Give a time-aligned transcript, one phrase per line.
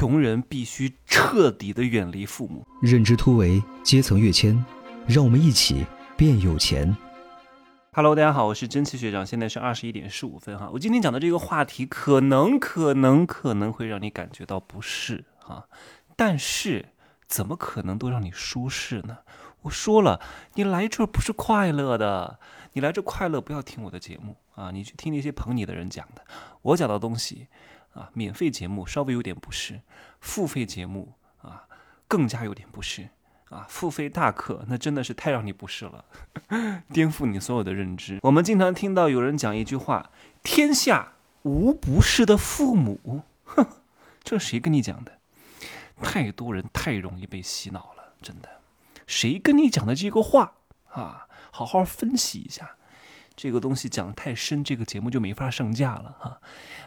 [0.00, 2.66] 穷人必须彻底的远离父母。
[2.80, 4.64] 认知突围，阶层跃迁，
[5.06, 5.84] 让我们一起
[6.16, 6.96] 变有钱。
[7.92, 10.70] Hello，大家好，我是真奇学长，现在是二十一点十五分哈。
[10.72, 15.66] 我今天讲的这个话题，可能可能可能会让你感觉到不适哈，
[16.16, 16.86] 但是
[17.28, 19.18] 怎么可能都让你舒适呢？
[19.60, 20.18] 我说了，
[20.54, 22.40] 你来这儿不是快乐的，
[22.72, 26.24] 你来这快乐不要听我的节目啊，你去听那些捧你的人讲的。
[26.62, 27.48] 我讲的东西
[27.92, 29.80] 啊，免费节目稍微有点不适，
[30.20, 31.12] 付费节目
[31.42, 31.64] 啊
[32.06, 33.08] 更加有点不适。
[33.50, 36.04] 啊，付费大课那真的是太让你不适了，
[36.92, 38.20] 颠覆你所有的认知。
[38.22, 40.12] 我们经常听到有人讲一句话
[40.44, 43.66] ：“天下无不是的父母。”哼，
[44.22, 45.18] 这谁跟你讲的？
[46.00, 48.48] 太多人太容易被洗脑了，真的。
[49.08, 50.52] 谁跟你讲的这个话
[50.92, 51.26] 啊？
[51.50, 52.76] 好好分析一下。
[53.40, 56.40] 这个东西讲太深，这个节目就没法上架了哈。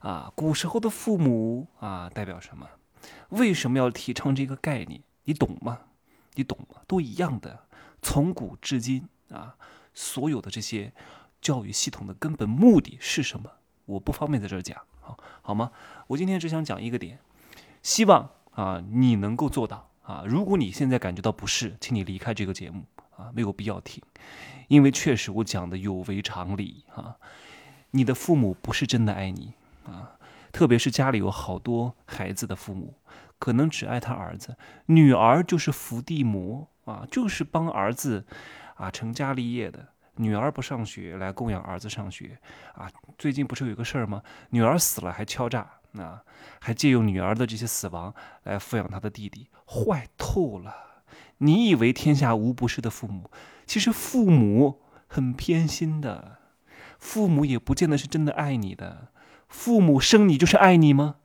[0.00, 2.66] 啊，古时候的父母啊，代表什么？
[3.28, 5.00] 为什么要提倡这个概念？
[5.22, 5.78] 你懂吗？
[6.34, 6.80] 你懂吗？
[6.88, 7.66] 都一样的，
[8.02, 9.54] 从古至今啊，
[9.94, 10.92] 所有的这些
[11.40, 13.48] 教育系统的根本目的是什么？
[13.84, 15.70] 我不方便在这儿讲，好好吗？
[16.08, 17.20] 我今天只想讲一个点，
[17.80, 20.24] 希望啊你能够做到啊。
[20.26, 22.82] 如果你现在感觉到不适，请你离开这个节目
[23.20, 24.02] 啊，没有必要听，
[24.68, 27.16] 因为确实我讲的有违常理啊。
[27.90, 29.52] 你的父母不是真的爱你
[29.84, 30.12] 啊，
[30.52, 32.94] 特别是家里有好多孩子的父母。
[33.38, 34.54] 可能只爱他儿子，
[34.84, 38.26] 女儿就是伏地魔啊，就是帮儿子
[38.74, 39.88] 啊成家立业的。
[40.16, 42.38] 女儿不上学来供养儿子上学
[42.74, 42.90] 啊。
[43.16, 44.22] 最近不是有个事儿吗？
[44.50, 46.22] 女儿死了还敲诈啊，
[46.60, 50.89] 还借用女儿的这些死亡来抚养他的弟弟，坏透了。
[51.42, 53.30] 你以为天下无不是的父母，
[53.66, 56.38] 其实父母很偏心的，
[56.98, 59.08] 父母也不见得是真的爱你的。
[59.48, 61.16] 父母生你就是爱你吗？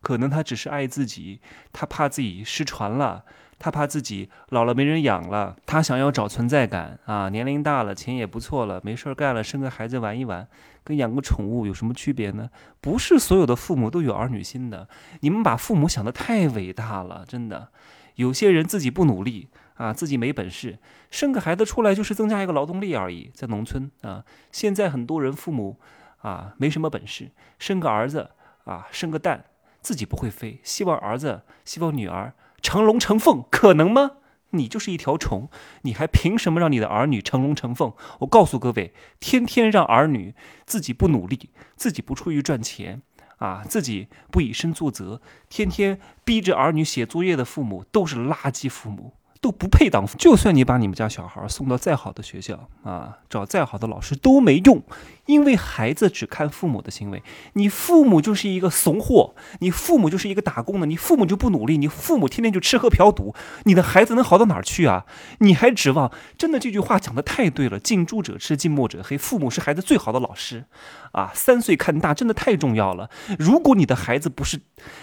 [0.00, 1.40] 可能他只是爱自己，
[1.72, 3.24] 他怕自己失传了，
[3.58, 7.28] 他怕自己老了没人养了，他想要找存在感啊！
[7.28, 10.48] 年龄大了，钱也不错了，没事儿干了，生个孩子玩一玩，
[10.82, 12.48] 跟养个宠物有什么区别呢？
[12.80, 14.88] 不是所有的父母都有儿女心的，
[15.20, 17.68] 你们把父母想得太伟大了，真的。
[18.16, 19.48] 有些人自己不努力
[19.80, 20.78] 啊，自己没本事，
[21.10, 25.80] 生个孩子出来就是增加一个劳动力而已，在农村啊，现在很多人父母
[26.18, 28.32] 啊没什么本事，生个儿子
[28.64, 29.46] 啊，生个蛋。
[29.80, 34.10] 自己不会飞，希望儿子，希望女儿成龙成凤，可能吗？
[34.50, 35.48] 你就是一条虫，
[35.84, 37.94] 你还凭什么让你的儿女成龙成凤？
[38.18, 40.34] 我告诉各位，天天让儿女
[40.66, 43.00] 自己不努力，自己不出去赚钱，
[43.38, 49.14] 啊，自己不以身作则，天天逼着儿女写作业的父母都是垃圾父母。
[49.40, 54.82] 都不配当父，就算你把你们家小孩送到再好的学校啊，找再好的老师都没用，
[55.24, 57.22] 因为孩子只看父母的行为。
[57.54, 63.34] 你父母就是一个怂货，你父母就是一个打工的，你父母就不努力，你父母天天就吃喝嫖赌，
[63.64, 65.06] 你的孩子能好到哪儿去啊？
[65.38, 66.12] 你还指望？
[66.36, 69.16] 真的这句话讲的太对了，近朱者赤，近墨者黑。
[69.16, 70.66] 父母是孩子最好的老师
[71.12, 73.10] 啊，三岁看大真的太重要了。
[73.38, 74.60] 如果你的孩子不是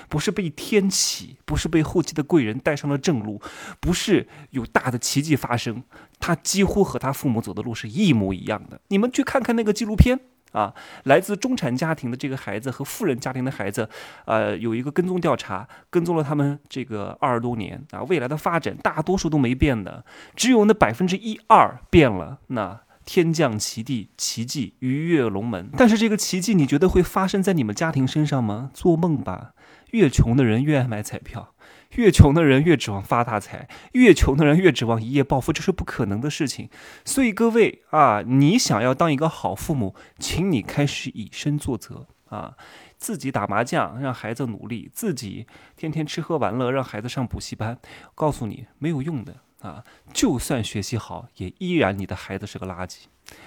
[0.09, 3.41] 不是被天启，不是被后期的贵人带上了正路，
[3.79, 4.27] 不是。
[4.51, 5.83] 有大的奇迹发生，
[6.19, 8.79] 他几乎和他父母走的路是一模一样的。
[8.87, 10.19] 你们去看看那个纪录片
[10.51, 10.73] 啊，
[11.03, 13.89] 来自中产家庭的这个孩子和富人家庭的孩子，
[14.25, 22.39] 呃，有一个跟踪调查，跟踪了他们这个二十多年啊，未来的发展大多数都没变的，只有那百分之一二变了。
[22.47, 25.69] 那天降奇地奇迹，鱼跃龙门。
[25.77, 28.69] 但是这个奇迹，你觉得会发生在你们家庭身上吗？
[28.73, 29.53] 做梦吧！
[29.91, 31.55] 越穷的人越爱买彩票。
[31.91, 36.69] 越穷的人越指望发大财，越穷的人越指望一夜暴富，这是不可能的事情。
[37.05, 42.55] 所以各位啊，你想要当一个好父母，请你开始以身作则啊，
[42.97, 45.47] 自己打麻将让孩子努力，自己
[45.77, 47.79] 天天吃喝玩乐让孩子上补习班，
[48.13, 49.83] 告诉你没有用的啊！
[50.13, 53.03] 就算学习好，也依然你的孩子是个垃圾，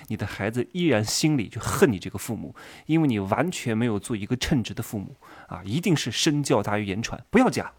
[0.08, 2.54] 你的孩子依然心里就恨你这个父母，
[2.86, 5.16] 因为你完全没有做一个称职的父母
[5.46, 5.62] 啊！
[5.64, 7.72] 一定是身教大于言传，不要假。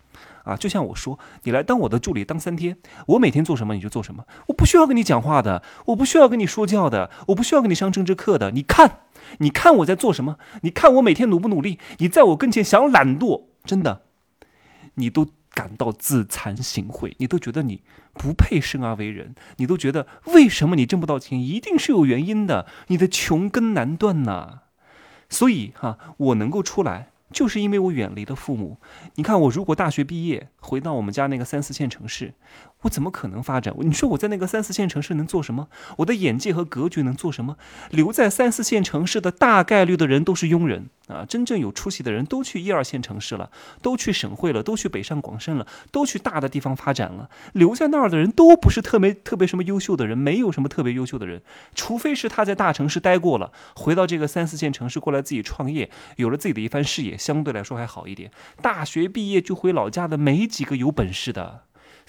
[0.44, 2.75] 啊，就像我说，你来当我的助理当三天，
[3.06, 8.50] 我每天做什么你就做什么，我不需要跟你讲话的，我不需要跟你说教的，我不需要跟你上政治课的。
[8.50, 9.01] 你看，
[9.38, 10.38] 你看我在做什么？
[10.63, 11.77] 你看我每天努不努力？
[12.00, 14.01] 你在我跟前想懒惰，真的，
[14.95, 17.81] 你都感到自惭形秽，你都觉得你
[18.13, 24.62] 不配生而为人，你都觉得为什么你挣不到钱，一定是有原因的，你的穷根难断呐。
[25.30, 27.09] 所以哈、我能够出来。
[27.31, 28.77] 就是因为我远离了父母，
[29.15, 32.33] 你看我如果大学毕业回到我们家那个三四线城市，
[32.81, 33.74] 我怎么可能发展？
[33.80, 35.68] 你说我在那个三四线城市能做什么？
[35.98, 37.57] 我的眼界和格局能做什么？
[37.89, 41.25] 留在三四线城市的大概率的人都是庸人啊！
[41.25, 43.50] 真正有出息的人都去一二线城市了，
[43.81, 47.30] 都去省会了，都去北上广深了，都去大的地方发展了。
[47.54, 51.42] 留在那儿的人都不是特别特别什么优秀的人，没有什么特别优秀的人，
[51.74, 58.31] 除非是他在大城市待过了，回到这个三四线城市过来自己创业，有了自己的一番事业，相对来说还好一点。
[58.62, 60.51] 大学毕业就回老家的没。
[60.51, 61.62] 几个有本事的，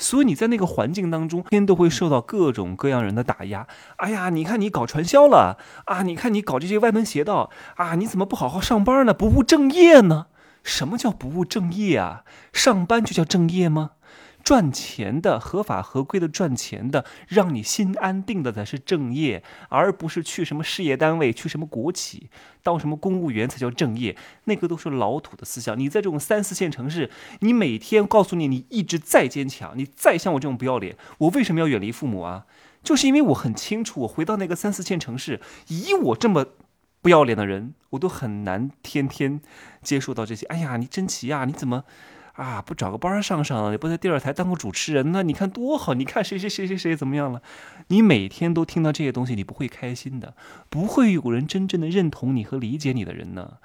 [0.03, 3.69] 所以你在那个环境当中，天都会受到各种各样人的打压。
[3.97, 5.57] 哎呀，你看你搞传销了
[5.87, 9.15] 啊，你看你搞这些歪门邪道啊，你怎么不好好上班呢？
[9.15, 10.27] 不务正业呢？
[10.65, 12.25] 什么叫不务正业啊？
[12.53, 13.93] 上班就叫正业吗？
[14.43, 22.29] 赚钱的、合法合规的赚钱的，让你心安定的才是正业，而不是去什么事业单位、去什么国企
[22.63, 24.17] 当什么公务员才叫正业。
[24.45, 25.79] 那个都是老土的思想。
[25.79, 27.11] 你在这种三四线城市，
[27.41, 32.47] 你每天告诉你，你一直再坚强，你再像我这种不要脸，我为什么要远离父母啊？
[32.83, 36.47] 就是因为我很清楚，我回到那个三四线城市，以我这么
[37.01, 39.41] 不要脸的人，我都很难天天
[39.83, 40.47] 接受到这些。
[40.47, 41.85] 哎呀，你真奇呀，你怎么？
[42.35, 45.93] 啊，不找个班上上，也不在电视台当个主持人，那你看多好！
[45.95, 47.43] 你看谁谁谁谁谁怎么样了？
[47.89, 50.35] 你每天都听到这些东西，你不会开心的，
[50.71, 53.59] 不会有人真正的认同你和理解你的人呢。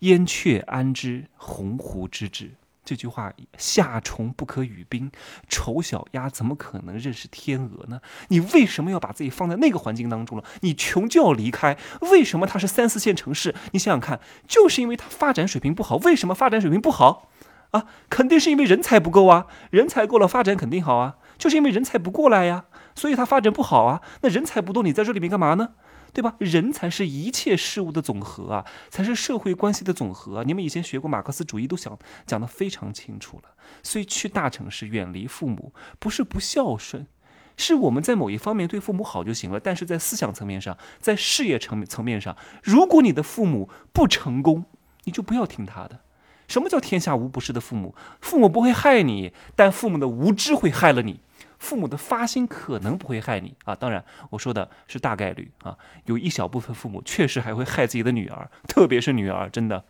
[0.00, 2.52] 燕雀安知鸿鹄之志？
[2.84, 5.10] 这句话，夏虫不可语冰，
[5.48, 7.98] 丑小鸭怎么可能认识天鹅呢？
[8.28, 10.44] 你为什么要把自己放在那个环境当中了？
[10.60, 11.78] 你穷就要离开？
[12.02, 13.54] 为什么它是三四线城市？
[13.72, 15.96] 你想想看，就是因为它发展水平不好。
[15.96, 17.30] 为什么发展水平不好？
[17.74, 21.16] 啊，肯定是因为人才不够啊，人才够了，发展肯定好啊。
[21.36, 24.00] 就是因为人才不过来呀，所以它发展不好啊。
[24.22, 25.70] 那人才不多，你在这里面干嘛呢？
[26.12, 26.36] 对吧？
[26.38, 30.44] 人才是一切事物的总和啊，才是社会关系的总和。
[30.44, 33.50] 你们以前学过马克思主义，都想讲得非常清楚了。
[33.82, 37.08] 所以去大城市，远离父母，不是不孝顺，
[37.56, 39.58] 是我们在某一方面对父母好就行了。
[39.58, 44.66] 但是在思想层面上，在事业层层面上，如果你的父母不成功，
[45.02, 46.03] 你就不要听他的。
[46.48, 47.94] 什么叫天下无不是的父母？
[48.20, 51.20] 父母不会害你，但父母的无知会害了你。
[51.58, 59.82] 父母的发心可能不会害你啊，当然我说的是大概率啊，有一小部分父母确实还会害自己的女儿，特别是女儿，真的，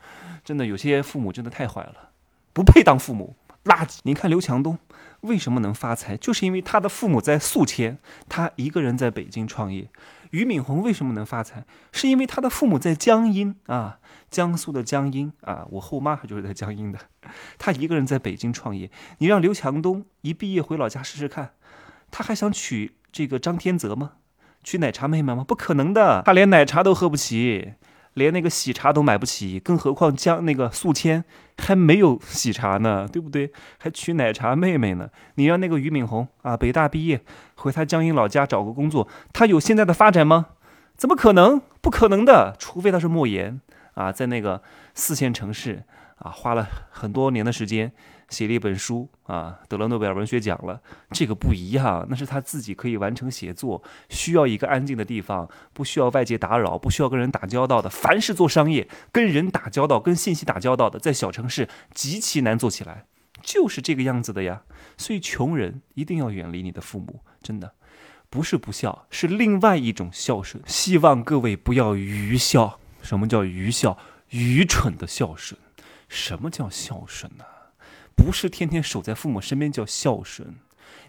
[0.45, 2.11] 真的有些父母真的太坏了，
[2.53, 3.35] 不配当父母，
[3.65, 3.99] 垃圾。
[4.05, 4.79] 你看刘强东
[5.23, 7.99] 为什么能发财，就是因为他的父母在宿迁，
[8.29, 9.89] 他一个人在北京创业。
[10.35, 11.65] 俞敏洪为什么能发财？
[11.93, 16.99] 是因为他的父母在江阴啊，江苏的江阴啊，我后妈就是在江阴的。
[17.57, 21.53] 他一个人在北京创业，你让刘强东一毕业回老家试试看，
[22.11, 24.15] 他还想娶这个张天泽吗？
[24.65, 25.45] 娶奶茶妹妹吗？
[25.47, 27.75] 不可能的，他连奶茶都喝不起。
[28.15, 31.25] 连那个喜茶都买不起，更何况将那个宿迁
[31.59, 33.53] 还没有喜茶呢，对不对？
[33.79, 35.11] 还娶奶茶妹妹呢？
[35.35, 37.21] 你让那个俞敏洪啊，北大毕业
[37.57, 40.47] 回他江阴老家找个工作，他有现在的发展吗？
[40.97, 41.61] 怎么可能？
[41.81, 43.61] 不可能的，除非他是莫言
[43.95, 44.63] 啊，在那个
[44.95, 45.83] 四线城市
[46.17, 47.93] 啊，花了很多年的时间。
[48.35, 50.83] 写了一本书啊，得了诺贝尔文学奖了。
[51.13, 57.89] 这个不一样，那是他自己可以完成写作，需要一个安静的地方，不需要外界打扰，不需要跟人打交道的。
[57.89, 63.07] 凡是做商业、跟人打交道、跟信息打交道的，在小城市极其难做起来，
[63.41, 64.65] 就是这个样子的呀。
[64.99, 67.75] 所以，穷人一定要远离你的父母，真的
[68.29, 70.63] 不是不孝，是另外一种孝顺。
[70.67, 72.81] 希望各位不要愚孝。
[73.01, 73.97] 什么叫愚孝？
[74.31, 75.61] 愚蠢的孝顺。
[76.09, 77.45] 什么叫孝顺呢？
[78.17, 80.55] 不是天天守在父母身边叫孝顺，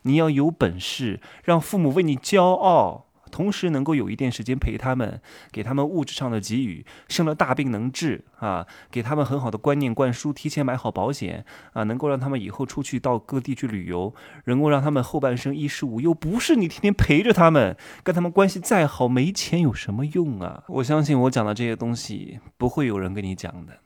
[0.04, 14.14] 你要有本事让父母为你骄傲，同时能够有一点时间陪他们，给他们物质上的给予，生了大病能治啊，给他们很好的观念灌输，提前买好保险啊，能够让他们以后出去到各地去旅游，
[14.46, 16.14] 能够让他们后半生衣食无忧。
[16.14, 20.64] 不是你天天陪着他们，跟他们关系再好，没钱有什么用啊？
[20.68, 23.80] 我相信我讲的这些东西，不会有人跟你讲的。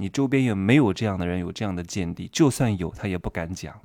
[0.00, 2.28] 你周边也没有这样的人，有这样的见地。
[2.32, 3.80] 就算有，他也不敢讲，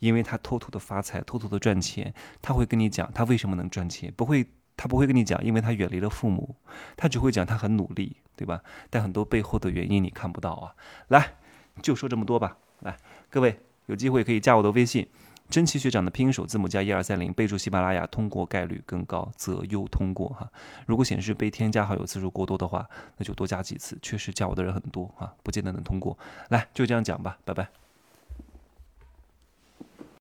[0.00, 2.12] 因为他偷偷的发财，偷偷的赚钱。
[2.40, 4.44] 他会跟你讲他为什么能赚钱，不会，
[4.76, 6.56] 他不会跟你讲，因为他远离了父母。
[6.96, 8.60] 他只会讲他很努力，对吧？
[8.90, 10.74] 但很多背后的原因你看不到啊。
[11.08, 11.34] 来，
[11.80, 12.58] 就说这么多吧。
[12.80, 12.96] 来，
[13.30, 15.06] 各位有机会可以加我的微信。
[15.52, 20.50] 真奇学长的拼音首字母加一二三零，备注喜马拉雅，通过概率更高，择优通过哈。
[20.86, 23.98] 如果显示被添加好友次数过多的话，那就多加几次。
[24.00, 26.16] 确实加我的人很多啊，不见得能通过。
[26.48, 27.81] 来，就这样讲吧，拜拜。